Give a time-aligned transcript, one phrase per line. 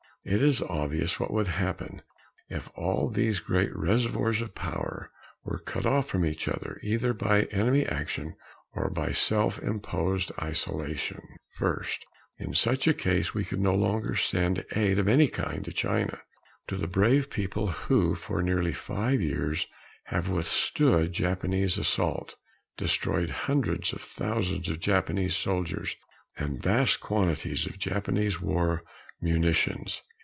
[0.23, 2.03] It is obvious what would happen
[2.47, 5.09] if all of these great reservoirs of power
[5.43, 8.35] were cut off from each other either by enemy action
[8.73, 11.23] or by self imposed isolation:
[11.55, 12.05] First,
[12.37, 16.21] in such a case, we could no longer send aid of any kind to China
[16.67, 19.65] to the brave people who, for nearly five years,
[20.03, 22.35] have withstood Japanese assault,
[22.77, 25.95] destroyed hundreds of thousands of Japanese soldiers
[26.37, 28.83] and vast quantities of Japanese war
[29.19, 30.03] munitions.